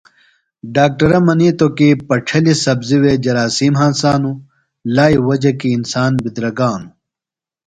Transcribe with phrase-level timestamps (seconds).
[0.75, 4.41] ڈاکٹرہ منیتوۡ کیۡ پڇھلیۡ سبزیۡ وےۡ جراثیم ہنسانوۡ۔
[4.95, 6.91] لائیۡ وجہ کیۡ انسان بدِرگانوۡ۔